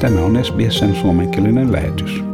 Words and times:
Tämä 0.00 0.20
on 0.20 0.44
SBSn 0.44 0.94
suomenkielinen 0.94 1.72
lähetys. 1.72 2.24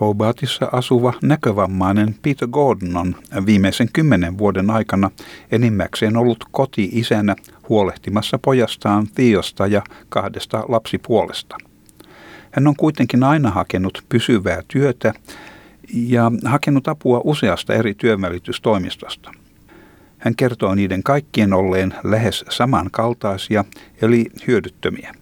Hobartissa 0.00 0.68
asuva 0.72 1.12
näkövammainen 1.22 2.14
Peter 2.22 2.48
Gordon 2.48 2.96
on 2.96 3.14
viimeisen 3.46 3.88
kymmenen 3.92 4.38
vuoden 4.38 4.70
aikana 4.70 5.10
enimmäkseen 5.52 6.16
ollut 6.16 6.44
koti-isänä 6.50 7.36
huolehtimassa 7.68 8.38
pojastaan 8.38 9.06
Theosta 9.14 9.66
ja 9.66 9.82
kahdesta 10.08 10.64
lapsipuolesta. 10.68 11.56
Hän 12.50 12.66
on 12.66 12.76
kuitenkin 12.76 13.22
aina 13.22 13.50
hakenut 13.50 14.04
pysyvää 14.08 14.62
työtä 14.68 15.12
ja 15.94 16.32
hakenut 16.44 16.88
apua 16.88 17.20
useasta 17.24 17.74
eri 17.74 17.94
työnvälitystoimistosta. 17.94 19.30
Hän 20.20 20.36
kertoo 20.36 20.74
niiden 20.74 21.02
kaikkien 21.02 21.52
olleen 21.52 21.94
lähes 22.04 22.44
samankaltaisia 22.48 23.64
eli 24.02 24.26
hyödyttömiä. 24.46 25.14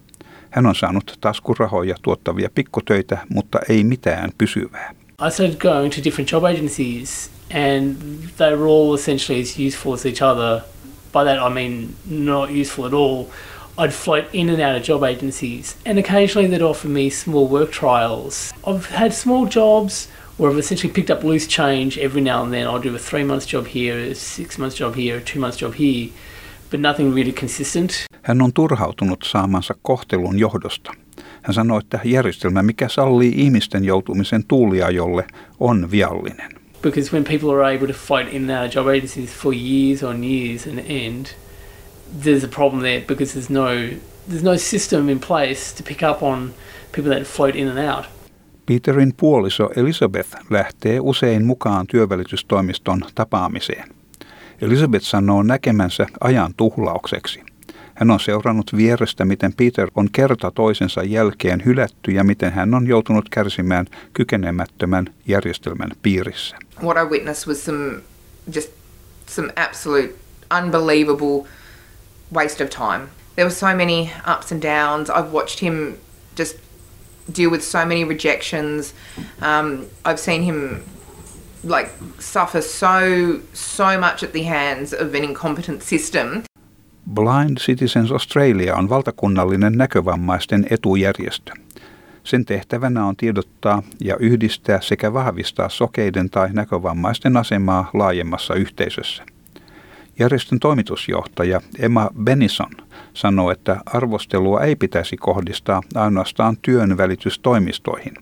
Hän 0.49 0.65
on 0.65 0.75
saanut 0.75 1.17
taskurahoja 1.21 1.95
tuottavia 2.01 2.49
pikkutöitä, 2.55 3.17
mutta 3.29 3.59
ei 3.69 3.83
mitään 3.83 4.31
pysyvää. 4.37 4.95
I 5.27 5.31
started 5.31 5.57
going 5.57 5.93
to 5.93 6.03
different 6.03 6.31
job 6.31 6.43
agencies 6.43 7.31
and 7.53 7.95
they 8.37 8.55
were 8.55 8.69
all 8.69 8.95
essentially 8.95 9.41
as 9.41 9.59
useful 9.67 9.93
as 9.93 10.05
each 10.05 10.21
other. 10.23 10.61
By 11.13 11.23
that 11.23 11.51
I 11.51 11.53
mean 11.53 11.89
not 12.09 12.49
useful 12.49 12.85
at 12.85 12.93
all. 12.93 13.25
I'd 13.77 13.91
float 13.91 14.25
in 14.33 14.49
and 14.49 14.59
out 14.59 14.81
of 14.81 14.87
job 14.87 15.03
agencies 15.03 15.75
and 15.85 15.99
occasionally 15.99 16.49
they'd 16.49 16.65
offer 16.69 16.89
me 16.89 17.09
small 17.09 17.47
work 17.47 17.71
trials. 17.71 18.53
I've 18.67 18.85
had 18.95 19.13
small 19.13 19.45
jobs 19.45 20.07
where 20.39 20.49
I've 20.51 20.59
essentially 20.59 20.93
picked 20.93 21.09
up 21.09 21.23
loose 21.23 21.47
change 21.47 21.97
every 21.97 22.21
now 22.21 22.43
and 22.43 22.51
then. 22.53 22.65
I'll 22.67 22.83
do 22.83 22.95
a 22.95 22.99
three 22.99 23.23
month 23.23 23.45
job 23.47 23.65
here, 23.75 24.11
a 24.11 24.15
six 24.15 24.57
month 24.57 24.75
job 24.79 24.95
here, 24.95 25.17
a 25.17 25.21
two 25.21 25.39
month 25.39 25.57
job 25.59 25.73
here, 25.73 26.09
but 26.71 26.79
nothing 26.79 27.13
really 27.15 27.33
consistent. 27.33 27.91
Hän 28.21 28.41
on 28.41 28.53
turhautunut 28.53 29.23
saamansa 29.23 29.75
kohtelun 29.81 30.39
johdosta. 30.39 30.91
Hän 31.41 31.53
sanoi, 31.53 31.79
että 31.79 31.99
järjestelmä, 32.03 32.63
mikä 32.63 32.87
sallii 32.87 33.33
ihmisten 33.35 33.85
joutumisen 33.85 34.43
tuuliajolle, 34.47 35.27
on 35.59 35.91
viallinen. 35.91 36.51
Because 36.81 37.11
when 37.11 37.23
people 37.23 37.51
are 37.51 37.75
able 37.75 37.87
to 37.87 37.93
fight 37.93 38.33
in 38.33 38.49
and 38.49 38.61
out 38.61 38.69
of 38.69 38.75
job 38.75 38.87
agencies 38.87 39.33
for 39.33 39.53
years 39.53 40.03
on 40.03 40.23
years 40.23 40.67
and 40.67 40.79
end, 40.79 41.25
there's 42.23 42.43
a 42.45 42.47
problem 42.47 42.81
there 42.81 43.01
because 43.01 43.33
there's 43.33 43.49
no 43.49 43.65
there's 44.29 44.43
no 44.43 44.57
system 44.57 45.09
in 45.09 45.19
place 45.19 45.75
to 45.77 45.83
pick 45.83 46.03
up 46.03 46.23
on 46.23 46.53
people 46.91 47.11
that 47.15 47.27
float 47.27 47.55
in 47.55 47.67
and 47.67 47.79
out. 47.79 48.05
Peterin 48.69 49.13
puoliso 49.17 49.69
Elizabeth 49.75 50.29
lähtee 50.49 50.99
usein 50.99 51.45
mukaan 51.45 51.87
työvälitystoimiston 51.87 53.01
tapaamiseen. 53.15 53.89
Elizabeth 54.61 55.05
sanoo 55.05 55.43
näkemänsä 55.43 56.05
ajan 56.21 56.53
tuhlaukseksi. 56.57 57.43
Hän 57.95 58.11
on 58.11 58.19
seurannut 58.19 58.71
vierestä, 58.77 59.25
miten 59.25 59.53
Peter 59.53 59.91
on 59.95 60.09
kerta 60.11 60.51
toisensa 60.51 61.03
jälkeen 61.03 61.65
hylätty 61.65 62.11
ja 62.11 62.23
miten 62.23 62.51
hän 62.51 62.73
on 62.73 62.87
joutunut 62.87 63.29
kärsimään 63.29 63.85
kykenemättömän 64.13 65.05
järjestelmän 65.27 65.91
piirissä. 66.01 66.55
What 66.83 66.97
I 66.97 67.09
witnessed 67.09 67.47
was 67.47 67.65
some 67.65 67.95
just 68.55 68.69
some 69.27 69.53
absolute 69.55 70.13
unbelievable 70.63 71.49
waste 72.33 72.63
of 72.63 72.69
time. 72.69 73.07
There 73.35 73.45
were 73.45 73.55
so 73.55 73.65
many 73.65 74.09
ups 74.35 74.51
and 74.51 74.61
downs. 74.61 75.09
I've 75.09 75.31
watched 75.31 75.61
him 75.61 75.93
just 76.39 76.68
deal 77.37 77.51
with 77.51 77.63
so 77.63 77.85
many 77.85 78.05
rejections. 78.05 78.93
Um, 79.41 79.85
I've 80.05 80.19
seen 80.19 80.43
him 80.43 80.83
like 81.63 81.89
suffer 82.19 82.61
so 82.61 83.39
so 83.53 83.99
much 83.99 84.23
at 84.23 84.31
the 84.31 84.43
hands 84.43 84.93
of 84.93 85.13
an 85.15 85.23
incompetent 85.23 85.83
system. 85.83 86.43
Blind 87.13 87.57
Citizens 87.57 88.11
Australia 88.11 88.75
on 88.75 88.89
valtakunnallinen 88.89 89.77
näkövammaisten 89.77 90.67
etujärjestö. 90.69 91.51
Sen 92.23 92.45
tehtävänä 92.45 93.05
on 93.05 93.15
tiedottaa 93.15 93.83
ja 94.01 94.17
yhdistää 94.17 94.81
sekä 94.81 95.13
vahvistaa 95.13 95.69
sokeiden 95.69 96.29
tai 96.29 96.49
näkövammaisten 96.53 97.37
asemaa 97.37 97.89
laajemmassa 97.93 98.53
yhteisössä. 98.53 99.23
Järjestön 100.19 100.59
toimitusjohtaja 100.59 101.61
Emma 101.79 102.09
Benison 102.23 102.71
sanoo, 103.13 103.51
että 103.51 103.81
arvostelua 103.85 104.61
ei 104.61 104.75
pitäisi 104.75 105.17
kohdistaa 105.17 105.81
ainoastaan 105.95 106.57
työn 106.61 106.97
välitystoimistoihin. 106.97 108.13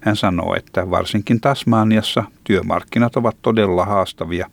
Hän 0.00 0.16
sanoo, 0.16 0.54
että 0.54 0.90
varsinkin 0.90 1.40
Tasmaniassa 1.40 2.24
työmarkkinat 2.44 3.16
ovat 3.16 3.36
todella 3.42 3.84
haastavia 3.84 4.50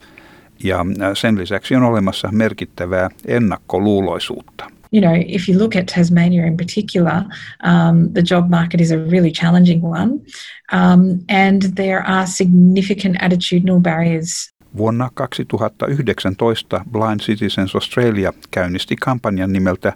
ja 0.64 0.86
sen 1.14 1.38
lisäksi 1.38 1.76
on 1.76 1.84
olemassa 1.84 2.30
merkittävää 2.32 3.10
ennakkoluuloisuutta. 3.26 4.66
you 4.92 5.02
know, 5.02 5.16
if 5.16 5.48
you 5.48 5.58
look 5.58 5.76
at 5.76 5.88
Tasmania 5.88 6.46
in 6.46 6.58
particular, 6.58 7.26
um, 7.64 8.12
the 8.14 8.22
job 8.22 8.50
market 8.50 8.82
is 8.82 8.92
a 8.92 8.98
really 8.98 9.32
challenging 9.32 9.82
one, 9.82 10.26
um, 10.72 11.24
and 11.30 11.76
there 11.76 12.02
are 12.02 12.26
significant 12.26 13.18
attitudinal 13.22 13.80
barriers. 13.80 14.52
Vuonna 14.78 15.10
2019 15.14 16.86
Blind 16.92 17.20
Citizens 17.20 17.76
Australia 17.76 18.34
käynnisti 18.52 18.96
kampanjan 18.96 19.54
nimeltä 19.54 19.94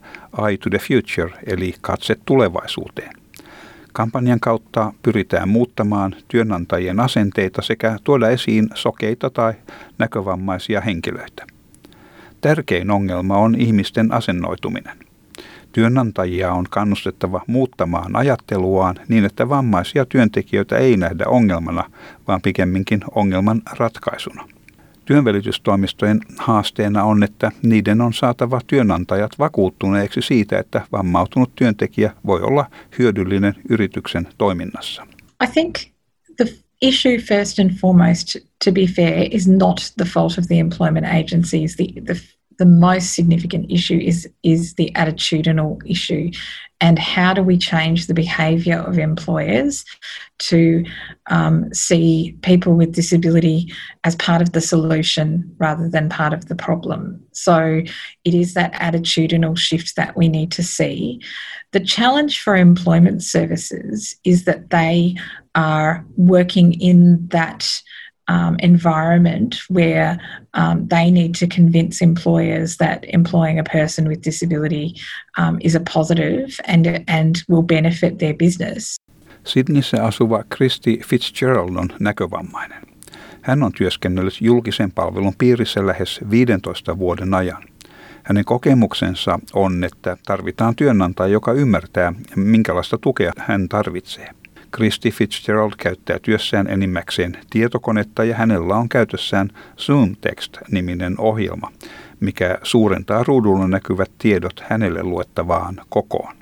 Eye 0.47 0.57
to 0.57 0.69
the 0.69 0.77
Future, 0.77 1.39
eli 1.45 1.73
katse 1.81 2.15
tulevaisuuteen. 2.25 3.11
Kampanjan 3.93 4.39
kautta 4.39 4.93
pyritään 5.03 5.49
muuttamaan 5.49 6.15
työnantajien 6.27 6.99
asenteita 6.99 7.61
sekä 7.61 7.97
tuoda 8.03 8.29
esiin 8.29 8.69
sokeita 8.73 9.29
tai 9.29 9.53
näkövammaisia 9.97 10.81
henkilöitä. 10.81 11.45
Tärkein 12.41 12.91
ongelma 12.91 13.37
on 13.37 13.55
ihmisten 13.55 14.11
asennoituminen. 14.11 14.97
Työnantajia 15.71 16.51
on 16.51 16.65
kannustettava 16.69 17.41
muuttamaan 17.47 18.15
ajatteluaan 18.15 18.95
niin, 19.07 19.25
että 19.25 19.49
vammaisia 19.49 20.05
työntekijöitä 20.05 20.77
ei 20.77 20.97
nähdä 20.97 21.25
ongelmana, 21.27 21.83
vaan 22.27 22.41
pikemminkin 22.41 22.99
ongelman 23.15 23.61
ratkaisuna. 23.77 24.47
Työnvälitystoimistojen 25.05 26.19
haasteena 26.37 27.03
on, 27.03 27.23
että 27.23 27.51
niiden 27.63 28.01
on 28.01 28.13
saatava 28.13 28.61
työnantajat 28.67 29.31
vakuuttuneeksi 29.39 30.21
siitä, 30.21 30.59
että 30.59 30.81
vammautunut 30.91 31.55
työntekijä 31.55 32.11
voi 32.25 32.41
olla 32.41 32.65
hyödyllinen 32.99 33.55
yrityksen 33.69 34.27
toiminnassa. 34.37 35.07
I 35.43 35.47
think 35.53 35.75
the 36.37 36.53
issue 36.81 37.17
first 37.17 37.59
and 37.59 37.71
foremost, 37.71 38.35
to 38.65 38.71
be 38.71 38.85
fair, 38.95 39.27
is 39.31 39.47
not 39.47 39.77
the 39.97 40.05
fault 40.05 40.37
of 40.37 40.47
the 40.47 40.59
employment 40.59 41.05
agencies. 41.05 41.75
The, 41.75 41.85
the, 42.05 42.15
the 42.57 42.65
most 42.65 43.13
significant 43.13 43.71
issue 43.71 43.97
is, 43.97 44.29
is 44.43 44.75
the 44.75 44.91
attitudinal 44.95 45.81
issue. 45.89 46.31
And 46.81 46.99
how 46.99 47.33
do 47.33 47.41
we 47.41 47.57
change 47.57 48.07
the 48.07 48.13
behaviour 48.13 48.77
of 48.79 48.97
employers 48.99 49.85
to 50.39 50.83
um, 51.27 51.73
see 51.73 52.37
people 52.41 52.73
with 52.73 52.93
disability 52.93 53.73
as 54.03 54.17
part 54.17 54.41
of 54.41 54.51
the 54.51 54.59
solution 54.59 55.55
rather 55.59 55.87
than 55.87 56.09
part 56.09 56.33
of 56.33 56.47
the 56.47 56.55
problem? 56.55 57.23
So 57.31 57.81
it 58.25 58.33
is 58.33 58.53
that 58.53 58.73
attitudinal 58.73 59.57
shift 59.57 59.95
that 59.95 60.17
we 60.17 60.27
need 60.27 60.51
to 60.53 60.63
see. 60.63 61.21
The 61.71 61.79
challenge 61.79 62.41
for 62.41 62.55
employment 62.55 63.23
services 63.23 64.15
is 64.25 64.43
that 64.43 64.69
they 64.69 65.15
are 65.55 66.05
working 66.17 66.73
in 66.81 67.27
that 67.29 67.81
um, 68.27 68.55
environment 68.59 69.55
where 69.69 70.17
um, 70.53 70.87
they 70.87 71.11
need 71.11 71.35
to 71.39 71.47
convince 71.47 72.01
employers 72.01 72.77
that 72.77 73.05
employing 73.13 73.59
a 73.59 73.63
person 73.63 74.07
with 74.07 74.21
disability 74.21 74.95
um, 75.37 75.57
is 75.61 75.75
a 75.75 75.81
positive 75.93 76.47
and, 76.67 77.03
and 77.07 77.35
will 77.49 77.63
benefit 77.63 78.17
their 78.17 78.33
business. 78.33 78.95
Sydneyssä 79.43 80.03
asuva 80.03 80.43
Christy 80.55 80.97
Fitzgerald 81.05 81.75
on 81.75 81.89
näkövammainen. 81.99 82.81
Hän 83.41 83.63
on 83.63 83.71
työskennellyt 83.71 84.41
julkisen 84.41 84.91
palvelun 84.91 85.33
piirissä 85.37 85.87
lähes 85.87 86.19
15 86.29 86.97
vuoden 86.97 87.33
ajan. 87.33 87.63
Hänen 88.23 88.45
kokemuksensa 88.45 89.39
on, 89.53 89.83
että 89.83 90.17
tarvitaan 90.25 90.75
työnantaja, 90.75 91.27
joka 91.27 91.53
ymmärtää, 91.53 92.13
minkälaista 92.35 92.97
tukea 92.97 93.31
hän 93.37 93.69
tarvitsee. 93.69 94.29
Christy 94.75 95.11
Fitzgerald 95.11 95.71
käyttää 95.77 96.19
työssään 96.21 96.67
enimmäkseen 96.67 97.37
tietokonetta 97.49 98.23
ja 98.23 98.35
hänellä 98.35 98.75
on 98.75 98.89
käytössään 98.89 99.49
Zoom 99.77 100.15
Text-niminen 100.21 101.15
ohjelma, 101.17 101.71
mikä 102.19 102.57
suurentaa 102.63 103.23
ruudulla 103.27 103.67
näkyvät 103.67 104.11
tiedot 104.17 104.63
hänelle 104.69 105.03
luettavaan 105.03 105.81
kokoon. 105.89 106.35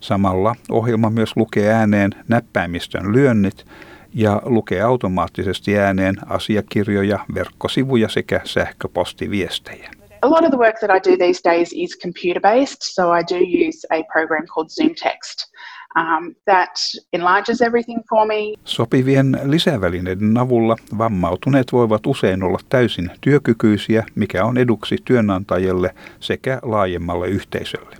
Samalla 0.00 0.56
ohjelma 0.70 1.10
myös 1.10 1.36
lukee 1.36 1.72
ääneen 1.72 2.10
näppäimistön 2.28 3.12
lyönnit 3.12 3.66
ja 4.14 4.42
lukee 4.44 4.82
automaattisesti 4.82 5.78
ääneen 5.78 6.14
asiakirjoja, 6.26 7.18
verkkosivuja 7.34 8.08
sekä 8.08 8.40
sähköpostiviestejä. 8.44 9.90
A 10.22 10.30
lot 10.30 10.44
of 10.44 10.50
the 10.50 10.58
work 10.58 10.78
that 10.78 10.90
I 10.90 11.10
do 11.10 11.16
these 11.16 11.40
days 11.44 11.70
is 11.72 11.98
computer 12.02 12.40
based, 12.40 12.80
so 12.80 13.02
I 13.12 13.22
do 13.22 13.38
use 13.68 13.86
a 13.90 14.02
program 14.12 14.46
called 14.46 14.68
Zoom 14.68 14.94
Text. 14.94 15.52
Um, 15.98 16.34
that 16.44 16.70
enlarges 17.12 17.60
everything 17.60 18.00
for 18.08 18.26
me. 18.26 18.34
Sopivien 18.64 19.40
lisävälineiden 19.44 20.38
avulla 20.38 20.76
vammautuneet 20.98 21.72
voivat 21.72 22.06
usein 22.06 22.42
olla 22.42 22.58
täysin 22.68 23.10
työkykyisiä, 23.20 24.04
mikä 24.14 24.44
on 24.44 24.58
eduksi 24.58 24.96
työnantajille 25.04 25.94
sekä 26.20 26.58
laajemmalle 26.62 27.28
yhteisölle. 27.28 27.96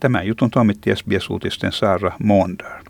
Tämän 0.00 0.26
jutun 0.26 0.50
toimitti 0.50 0.90
SBS-uutisten 0.96 1.72
Saara 1.72 2.12
Monder. 2.22 2.84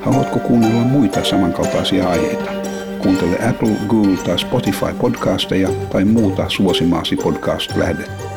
Haluatko 0.00 0.38
kuunnella 0.38 0.80
muita 0.80 1.24
samankaltaisia 1.24 2.08
aiheita? 2.08 2.50
Kuuntele 2.98 3.48
Apple, 3.48 3.76
Google 3.88 4.16
tai 4.16 4.38
Spotify 4.38 4.94
podcasteja 5.00 5.68
tai 5.92 6.04
muuta 6.04 6.48
suosimaasi 6.48 7.16
podcast-lähdettä. 7.16 8.29